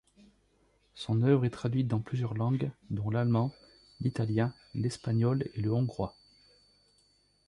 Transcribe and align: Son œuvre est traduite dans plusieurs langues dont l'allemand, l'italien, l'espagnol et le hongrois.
Son 0.95 1.21
œuvre 1.21 1.45
est 1.45 1.51
traduite 1.51 1.87
dans 1.87 1.99
plusieurs 1.99 2.33
langues 2.33 2.71
dont 2.89 3.11
l'allemand, 3.11 3.51
l'italien, 3.99 4.51
l'espagnol 4.73 5.47
et 5.53 5.61
le 5.61 5.71
hongrois. 5.71 6.15